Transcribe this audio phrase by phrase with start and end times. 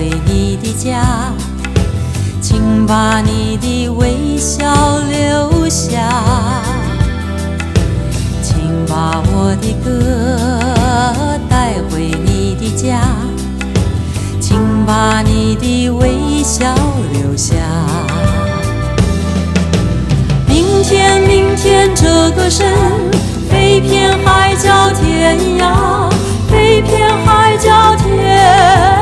[0.00, 1.30] 回你的家，
[2.40, 4.64] 请把你的微笑
[5.10, 6.08] 留下，
[8.42, 8.56] 请
[8.88, 12.98] 把我的歌带回你的家，
[14.40, 16.74] 请把你的微笑
[17.12, 17.56] 留下。
[20.48, 22.66] 明天，明天这个声
[23.50, 26.08] 飞遍海角天涯，
[26.50, 28.99] 飞遍海角天涯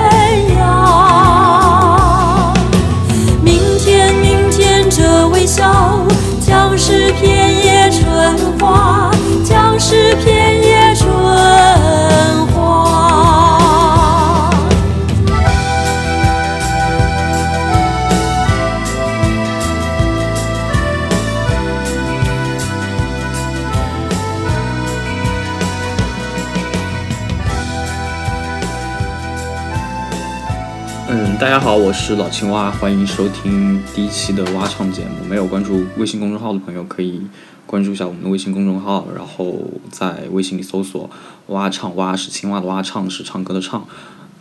[31.88, 35.24] 我是老青蛙，欢迎收听第一期的蛙唱节目。
[35.24, 37.22] 没有关注微信公众号的朋友，可以
[37.64, 41.08] 关注一下我们的微信公众号，然后在微信里搜索
[41.48, 43.88] “蛙唱”，蛙是青蛙的蛙，唱是唱歌的唱。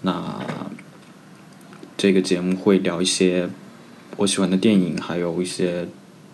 [0.02, 0.42] 那
[1.96, 3.48] 这个节目会聊一些
[4.18, 5.88] 我喜欢的电影，还有一些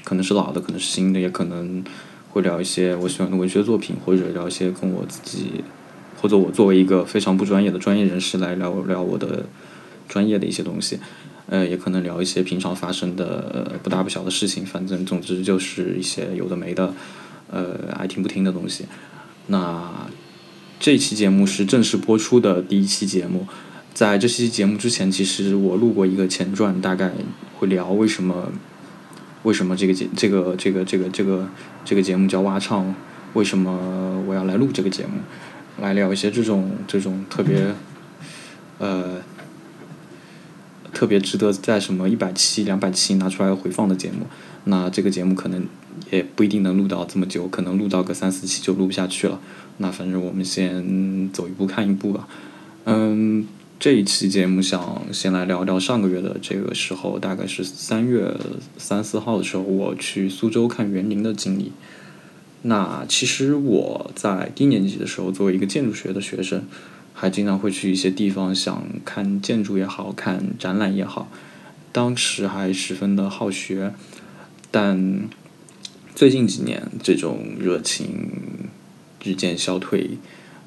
[0.03, 1.83] 可能是老的，可能是新的，也可能
[2.31, 5.63] 会聊一些我喜欢的文学作品，或者聊一些跟我自己，
[6.19, 9.45] 或者我作为一个非常不专业的专业人士来聊聊我的
[10.13, 10.99] 专业的一些东西，
[11.47, 16.93] 呃，也可能聊一些平常发生的呃不大不小的事情，反正总之就是一些有的没的，
[17.49, 18.85] 呃，爱听不听的东西。
[19.47, 20.07] 那
[20.79, 23.47] 这期节目是正式播出的第一期节目，
[23.91, 27.11] 在这期节目之前，其实我录过一个前传，大概
[27.57, 28.51] 会聊为什么
[29.41, 31.49] 为什么这个节这个这个这个这个
[31.83, 32.93] 这个节目叫蛙唱，
[33.33, 35.13] 为什么我要来录这个节目，
[35.81, 37.73] 来聊一些这种这种特别
[38.77, 39.19] 呃
[40.93, 44.27] 特别值得在什么一百期、两百期拿出来回放的节目。
[44.65, 45.67] 那这个节目可能
[46.11, 49.39] 也不一定能录到这么久，可能录到个三四期就录不下去了。
[49.77, 52.27] 那反正我们先走一步看一步吧。
[52.85, 53.45] 嗯，
[53.79, 58.33] 这一期节目想先来聊聊上个月的这个时候，大概是三月
[58.77, 61.71] 三四号的时候，我去苏州看园林的经历。
[62.61, 66.63] 那其实我在低年级的时候，作为一个建筑学的学生，
[67.13, 71.29] 还经常会去一些地方，想看建筑也好看展览也好，
[71.91, 73.93] 当时还十分的好学，
[74.71, 75.29] 但
[76.15, 78.29] 最近几年这种热情
[79.23, 80.17] 日渐消退。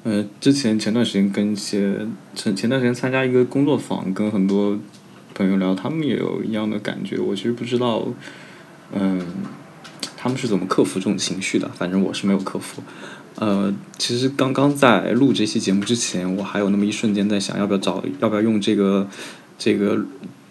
[0.03, 4.79] 呃，之前前段时间跟一些前前段时间参加一个工作坊，跟很多
[5.33, 7.19] 朋友聊，他们也有一样的感觉。
[7.19, 8.07] 我其实不知道，
[8.93, 9.21] 嗯，
[10.15, 11.67] 他们是怎么克服这种情绪的。
[11.69, 12.81] 反正我是没有克服。
[13.39, 19.07] 呃，其实刚刚在录这期节目之前，我还有那么一瞬间在想，要不要找，要不要用这个
[19.57, 20.03] 这个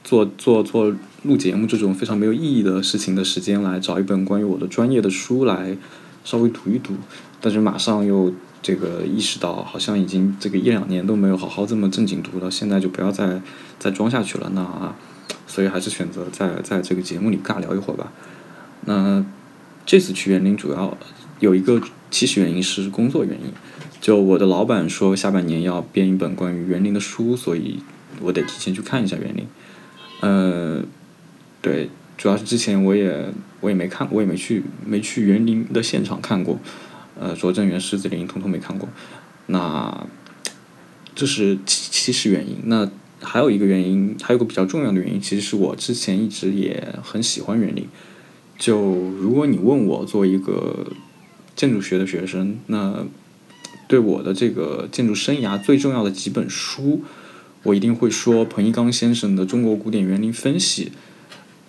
[0.04, 5.76] 做做做录节目这种非常没有意义的事情的时间来找一本关于我的专业的书来
[6.24, 6.94] 稍微读一读，
[7.41, 8.32] 但是马上又
[8.62, 13.42] 这个意识到，好像已经这个一两年都没有好好这么正经读了，现在就不要再
[13.80, 14.50] 再装下去了。
[14.54, 14.94] 那
[15.48, 18.12] 所以还是选择在在这个节目里尬聊一会儿吧。
[18.84, 19.24] 那
[19.84, 20.97] 这次去园林主要
[21.41, 21.80] 有一个
[22.10, 23.52] 起始原因是工作原因，
[24.00, 27.80] 就我的老板说下半年要编一本关于园林的书，所以
[28.20, 29.47] 我得提前去看一下园林。
[30.20, 30.82] 呃，
[31.60, 33.28] 对，主要是之前我也
[33.60, 36.58] 我也没看，我也没去没去园林的现场看过，
[37.20, 38.88] 呃，拙政园、狮子林通通没看过。
[39.47, 40.06] 那
[41.14, 42.56] 这是起起始原因。
[42.65, 42.91] 那
[43.21, 47.86] 还有一个原因，还有个比较重要的原因，其实是我之前一直也很喜欢园林。
[48.59, 48.78] 就
[49.21, 50.86] 如果你问我作为一个
[51.56, 53.04] 建筑学的学生，那
[53.88, 57.03] 对我的这个建筑生涯最重要的几本书，
[57.62, 60.84] 我一定会说彭一刚先生的《中国古典园林分析》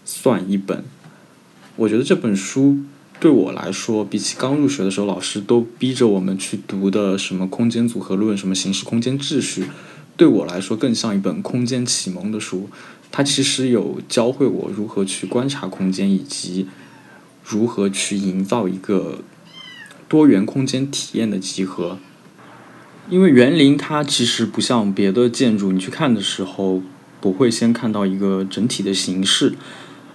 [0.04, 0.84] 算一本。
[1.78, 2.80] 我觉得这本书
[3.20, 9.66] 对我来说，比起刚入学的时候老师都逼着我们去读的什么空间组合论、什么形式空间秩序，
[10.16, 12.70] 对我来说更像一本空间启蒙的书。
[13.12, 16.68] 它其实有教会我如何去观察空间，以及
[17.44, 19.20] 如何去营造一个
[20.08, 21.98] 多元空间体验的集合。
[23.10, 26.82] 因为园林它其实不像别的建筑，你去看的时候
[27.22, 29.54] 不会先看到一个整体的形式，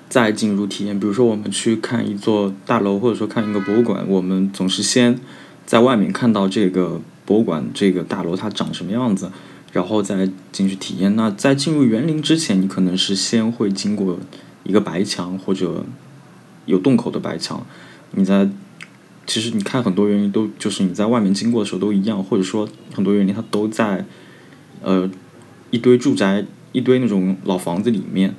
[0.09, 1.01] 再进入体验。
[1.01, 5.19] 比如说我们去看一座大楼，或者说看一个博物馆，我们总是先
[5.65, 9.31] 在外面看到这个博物馆、这个大楼它长什么样子。
[9.73, 11.17] 然后再进去体验。
[11.17, 14.19] 那在进入园林之前，你可能是先会经过
[14.65, 15.87] 一个白墙或者
[16.67, 17.65] 有洞口的白墙。
[18.11, 18.51] 你在
[19.27, 24.05] 其实你看很多园林都就是你在外面经过的时候都一样，或者说很多园林它都在
[24.83, 25.09] 呃，
[25.71, 28.35] 一堆住宅，一堆那种老房子里面，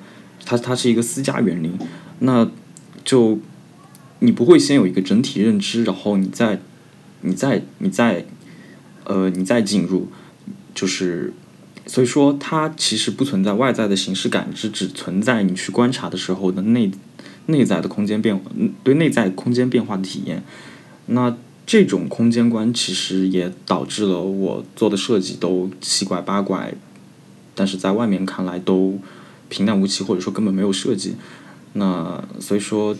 [0.45, 1.77] 它它是一个私家园林，
[2.19, 2.49] 那
[3.03, 3.39] 就
[4.19, 6.59] 你不会先有一个整体认知，然后你再
[7.21, 8.25] 你再你再
[9.05, 10.09] 呃你再进入，
[10.75, 11.33] 就是
[11.87, 16.91] 所以说它其实不存在外在的形式感知，只存在你去观察的时候的内
[17.45, 18.39] 内在的空间变
[18.83, 20.43] 对内在空间变化的体验，
[21.07, 21.35] 那。
[21.65, 26.73] 这种空间观其实也导致了我做的设计都七拐八拐，
[27.55, 28.99] 但是在外面看来都
[29.47, 31.15] 平淡无奇，或者说根本没有设计。
[31.71, 32.93] 那所以说，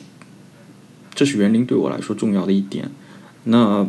[1.14, 2.90] 这是园林对我来说重要的一点。
[3.44, 3.86] 那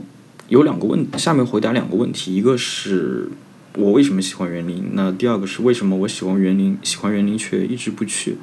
[0.48, 3.30] 有两个问，下面回答两个问题：一个是
[3.76, 4.90] 我为什么喜欢园林？
[4.94, 8.38] 那第二个是为什么我喜欢园林，喜欢园林却一直不去？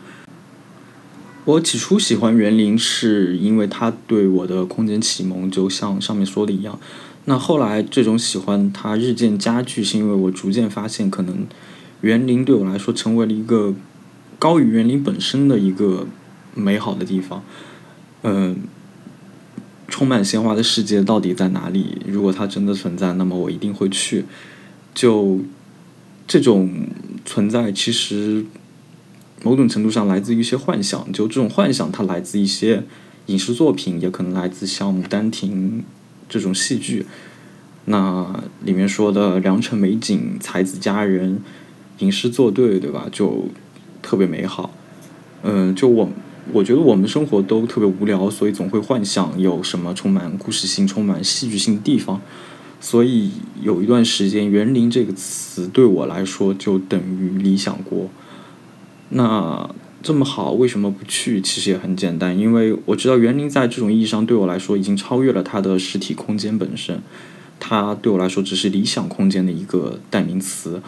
[1.44, 6.80] 我起初喜欢园林，是因为它对我的空间启蒙，就像上面说的一样。
[7.26, 11.48] 那后来这种喜欢它日渐加剧，是因为我逐渐发现，可能
[12.02, 13.74] 园林对我来说成为了一个
[14.38, 16.06] 高于园林本身的一个
[16.54, 17.44] 美好的地方。
[18.22, 18.58] 嗯，
[19.88, 21.98] 充满鲜花的世界到底在哪里？
[22.06, 24.26] 如果它真的存在，那么我一定会去。
[24.94, 25.40] 就
[26.28, 26.88] 这种
[27.26, 28.46] 存在，其实。
[29.44, 32.84] 某种程度上来自于一些幻想，就这种幻想，它来自一些
[33.26, 35.80] 影视作品，也可能来自像《牡丹亭》
[36.30, 37.06] 这种戏剧。
[37.86, 41.42] 那里面说的良辰美景、才子佳人、
[41.98, 43.08] 吟诗作对，对吧？
[43.12, 43.46] 就
[44.04, 44.72] 特别美好。
[45.42, 46.08] 嗯，就我
[46.54, 52.22] 我觉得我们生活都特别无聊，所以总会幻想有什么充满故事性、充满戏剧性的地方。
[52.80, 58.08] 所以有一段时间，“园林”这个词对我来说就等于理想国。
[59.14, 59.70] 那
[60.02, 61.42] 这么好，为什么不去？
[61.42, 67.02] 其实也很简单，因为我知道园林在这种意义上对我来说已经超越了它的实体空间本身，
[67.60, 70.82] 它对我来说只是理想空间的一个代名词，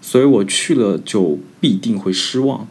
[0.00, 2.66] 所以我去了就必定会失望。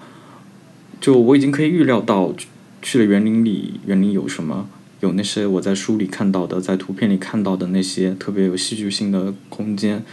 [0.99, 2.33] 就我已经可以预料到，
[2.81, 4.67] 去了园林里，园林有什么？
[5.01, 10.03] 有那些我在书里看到的，在图片里看到的那些特别有戏剧性的空间，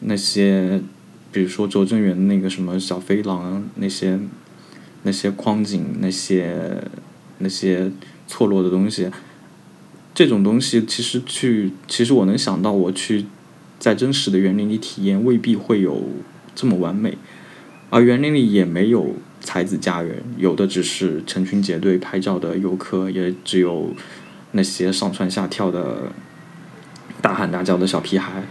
[0.00, 0.80] 那些。
[1.30, 4.18] 比如说，拙政园那个什么小飞狼，那些
[5.02, 6.82] 那些框景，那些
[7.38, 7.92] 那些
[8.26, 9.10] 错落的东西，
[10.14, 13.26] 这种东西其实去，其实我能想到，我去
[13.78, 16.02] 在真实的园林里体验，未必会有
[16.54, 17.18] 这么完美。
[17.90, 23.94] 而园林里也没有才子佳人，有的只是成群结队拍照的游客，也只有
[24.52, 26.10] 那些上蹿下跳的、
[27.20, 28.44] 大喊大叫的小屁孩。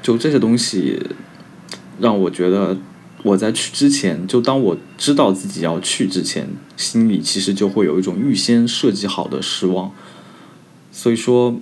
[0.00, 0.98] 就这些东西。
[2.02, 2.76] 让我觉得，
[3.22, 9.92] 我在去之前，就当我知道自己要去之前，心里其实就会有一种预先设计好的失望。
[10.90, 11.60] 所以说，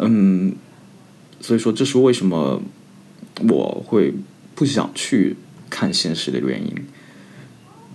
[0.00, 0.56] 嗯，
[1.40, 2.60] 所以说这是为什么
[3.48, 4.12] 我会
[4.56, 5.36] 不想去
[5.70, 6.74] 看现实的原因。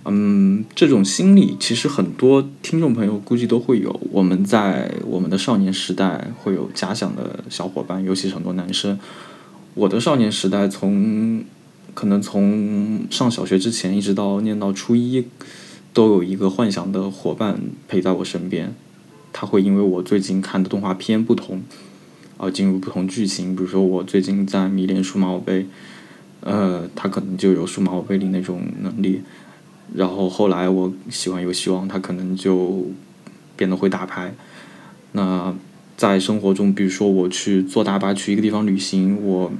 [0.06, 4.00] 嗯，这种心理其实很多听众朋友估计都会有。
[4.10, 8.98] 我们在我们的少年时代会有假想的小伙伴，尤其是很多男生。
[9.74, 11.44] 我的少年时代，从
[11.94, 15.26] 可能从上小学之前，一直到念到初一，
[15.92, 18.72] 都有一个幻想的伙伴陪在我身边。
[19.32, 21.60] 他会因为我最近看的动画片不同，
[22.36, 23.56] 而进入不同剧情。
[23.56, 25.66] 比如说，我最近在迷恋数码宝贝，
[26.42, 29.22] 呃，他可能就有数码宝贝里那种能力。
[29.92, 32.86] 然后后来我喜欢游戏王，他可能就
[33.56, 34.32] 变得会打牌。
[35.10, 35.52] 那。
[35.96, 39.52] 在生活中，比如说我去坐大巴去一个地方旅行，我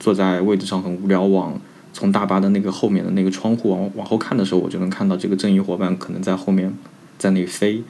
[0.00, 1.60] 坐在位置上很无聊，往
[1.92, 6.76] 从大巴的那个后面的那个窗户往往后看的时候，我就能看到这个正义伙伴可能在后面
[7.18, 7.82] 在那里飞。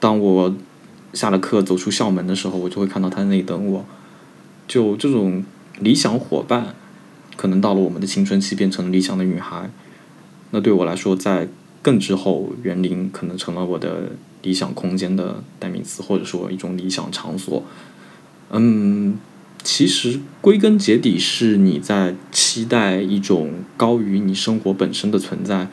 [0.00, 0.54] 当我
[1.12, 3.84] 下了课走出校门的时候，我就会看到他在那里等我。
[4.66, 5.44] 就这种
[5.78, 6.74] 理想伙伴，
[7.36, 9.70] 可能到了我们的青春期变成了理想的女孩。
[10.50, 11.48] 那对我来说，在
[11.84, 14.10] 更之后，园林可能成了我的。
[14.44, 17.64] 理想空间的代名词，或者说一种理想场所，
[18.50, 19.16] 嗯，
[19.62, 25.68] 其实归根结底是你在期待一种高于你生活本身的存在。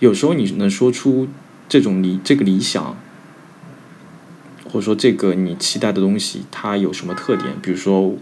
[0.00, 1.28] 有时候你能说出
[1.66, 2.94] 这种理这个理想，
[4.66, 7.54] 或者说这个你期待的东西，它有什么特点？
[7.62, 8.14] 比如说，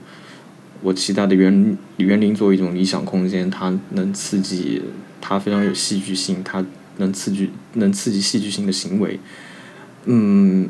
[0.83, 4.81] 我期待的园园林作为一种理想空间，它能刺激，
[5.21, 6.65] 它非常有戏剧性，它
[6.99, 9.19] 能刺激能刺激戏剧性的行为。
[10.05, 10.69] 嗯，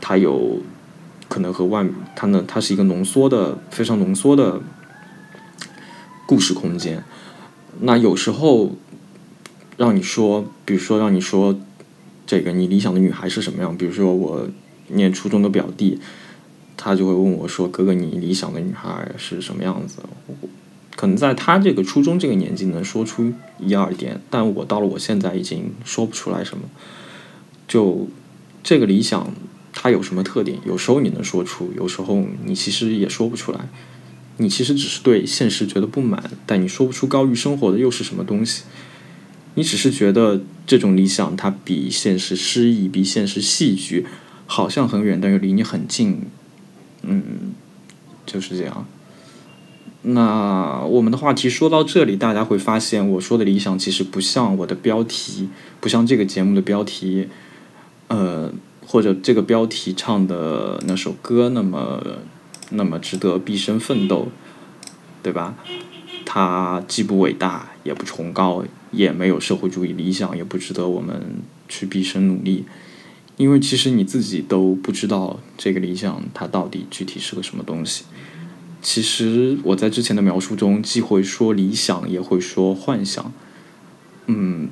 [0.00, 0.60] 它有
[1.28, 4.60] 可能和外，它呢，它是一个浓缩的、非常浓缩的
[6.26, 7.02] 故事空间。
[7.80, 8.72] 那有时候
[9.76, 11.58] 让你说，比如说让你说
[12.26, 13.76] 这个你理想的女孩是什么样？
[13.76, 14.48] 比如说我
[14.88, 15.98] 念初中的表弟，
[16.76, 20.02] 他就会问我说：“哥哥，你理想的女孩是什么样子？”
[20.94, 26.64] 可能在他这个初中这个年纪能说出一二点，但我到了我现在已经说不出来什么。
[27.66, 28.08] 就
[28.62, 29.34] 这个理想，
[29.72, 30.58] 它有什么特点？
[30.66, 33.68] 有时候你能说出，有时候你其实也说不出来。
[34.38, 38.64] 你其实只是对现实觉得不满，但你说不出高于生活的又是什么东西。
[39.54, 44.06] 你只是觉得这种理想它比现实诗意，比现实戏剧，
[44.46, 46.22] 好像很远，但又离你很近。
[47.02, 47.52] 嗯，
[48.24, 48.86] 就是这样。
[50.04, 55.48] 那我们的话题说到这里，大家会发现我说的理想其实不像我的标题，
[55.80, 57.28] 不像这个节目的标题，
[58.08, 58.52] 呃，
[58.84, 62.02] 或者这个标题唱的那首歌那么
[62.70, 64.28] 那么值得毕生奋斗，
[65.22, 65.54] 对吧？
[66.24, 72.64] 它既不伟大，也不崇高，也没有社会主义理想，也不值得我们去毕生努力。
[73.36, 78.04] 因为其实你自己都不知道这个理想它到底具体是个什么东西。
[78.82, 83.32] 其实我在之前的描述中，既会说理想，也会说幻想。
[84.26, 84.68] 嗯，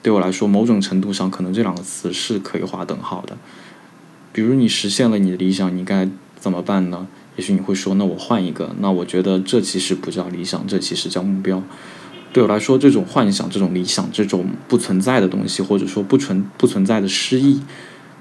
[0.00, 3.36] 对我来说，某种程度上，可能这两个词是可以划等号的。
[4.32, 7.08] 比如你实现了你的理想，你该怎么办呢？
[7.36, 8.74] 也许你会说，那我换一个。
[8.78, 11.62] 那我觉得这其实不叫理想，这其实叫目标。
[12.32, 17.60] 对我来说，这种幻想、这种理想、这种不存在的东西，或者说不存不存在的诗意。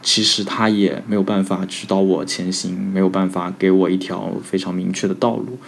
[0.08, 5.60] 其实他也没有办法指导我前行，没有办法给我一条非常明确的道路。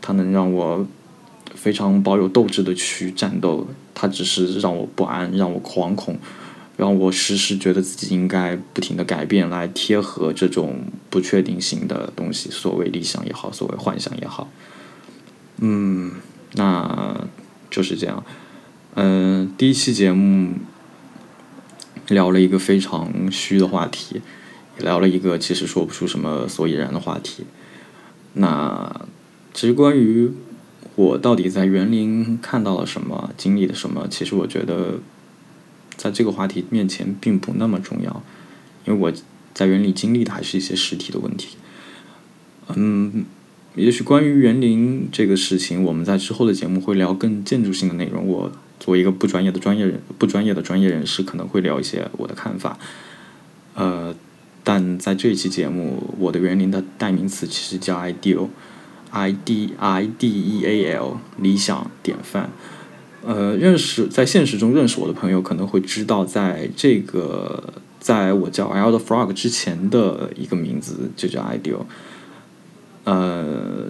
[0.00, 0.86] 他能让我
[1.56, 6.16] 非常保有斗志的去战斗，他只是让我不安，让我惶恐，
[6.76, 10.76] 让我时时觉得自己应该不停的改变，来贴合这种
[11.10, 12.48] 不确定性的东西。
[12.52, 14.48] 所谓理想也好，所谓幻想也好，
[15.56, 16.12] 嗯，
[16.52, 17.26] 那
[17.68, 18.22] 就是这样。
[18.94, 20.54] 嗯，第一期节目。
[22.08, 24.22] 聊了一个非常虚的话题，
[24.78, 27.44] 也聊了一个其实说不出什么所以然的话题。
[28.34, 29.06] 那
[29.52, 30.30] 其实关于
[30.94, 35.00] 我到底在园林看到了什么，经历了什么，其实我觉得
[35.96, 38.22] 在这个话题面前并不那么重要，
[38.86, 39.12] 因为我
[39.52, 41.56] 在园里经历的还是一些实体的问题。
[42.74, 43.26] 嗯，
[43.74, 48.26] 也许关于园林这个事情，我们在之后的节目会聊更建筑性的内容。
[48.26, 48.52] 我。
[48.80, 52.78] 作为一个不专业的专业人，不专业的专业人士，可能会聊一些我的看法。
[53.74, 54.14] 呃，
[54.64, 62.50] 但在这期节目，我的园林的代名词其实叫 ideal，i d i d e a l，理想典范。
[63.24, 71.84] 呃，认识在现实中认识我的朋友可能会知道，在这个在我叫 L 的 frog 之前的一个名字就叫 ideal。
[73.04, 73.86] 呃，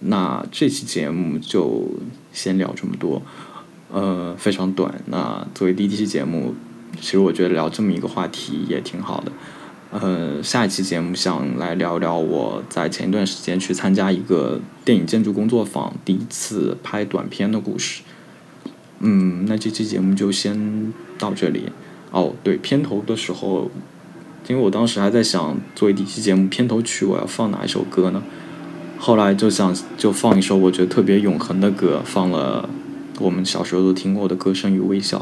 [0.00, 1.88] 那这期节目就
[2.32, 3.22] 先聊这么多。
[3.92, 5.02] 呃，非常短。
[5.06, 6.54] 那作为第一期节目，
[7.00, 9.32] 其实我觉得聊这么一个话题也挺好的。
[9.90, 18.02] 呃，下一期节目想来聊聊我在前一段时间去参加一个电影建筑工作坊，第一次拍短片的故事。
[19.00, 21.64] 嗯，那这期节目就先到这里。
[22.12, 23.68] 哦，对，片头的时候，
[24.46, 28.22] 因为我当时还在想，作为第一期节目片头曲，我要放哪一首歌呢？
[28.98, 32.70] 后来就想就放一首我觉得特别永恒的歌，放了。
[33.20, 35.18] 我们小时候都听过的《歌声与微笑》，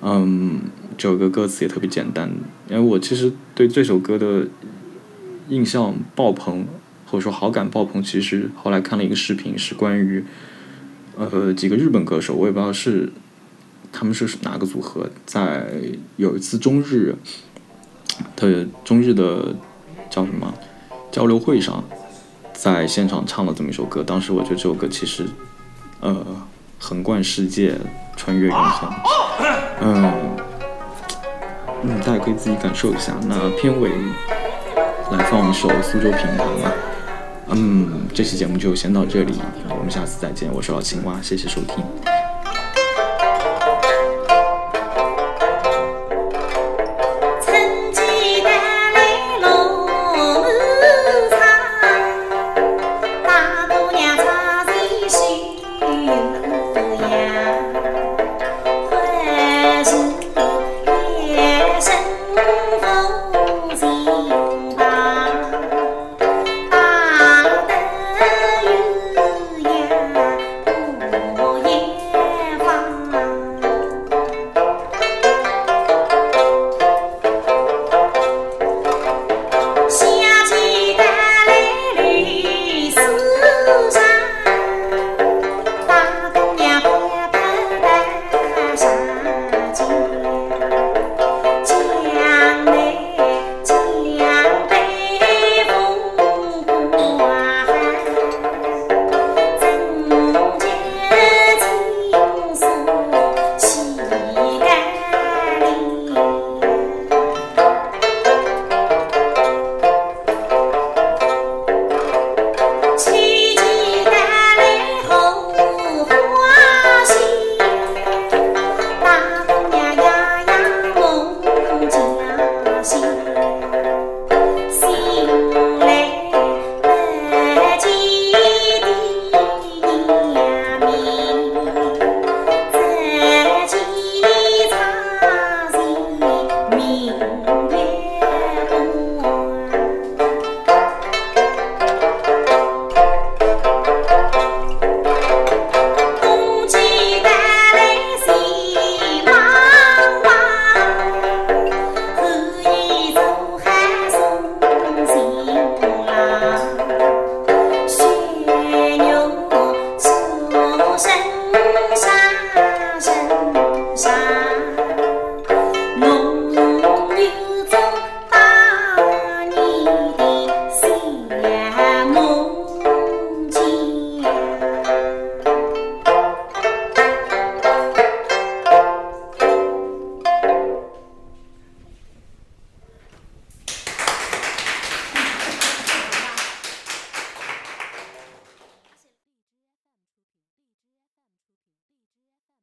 [0.00, 0.60] 嗯，
[0.96, 2.30] 这首歌歌词也特别简单。
[2.68, 4.46] 因为我其实对这首歌的
[5.48, 6.64] 印象爆棚，
[7.04, 10.24] 或者说好感爆棚，其实后来看了一个视频，是关于
[11.16, 13.12] 呃几个日本歌手，我也不知道是
[13.90, 15.66] 他们是哪个组合，在
[16.16, 17.16] 有一次中日
[18.36, 19.56] 的中日的
[20.08, 20.54] 叫什么
[21.10, 21.82] 交流会上，
[22.52, 24.04] 在现场唱了这么一首歌。
[24.04, 25.26] 当时我觉得这首歌其实
[25.98, 26.24] 呃。
[26.84, 27.76] 横贯世界，
[28.16, 28.92] 穿越永恒。
[29.80, 30.12] 嗯，
[31.84, 33.12] 嗯，大家可以自己感受一下。
[33.22, 33.88] 那片尾
[35.12, 36.72] 来放一首《苏州评弹》吧。
[37.50, 40.52] 嗯，这期节目就先到这里，我们下次再见。
[40.52, 41.84] 我是老青蛙，谢谢收听。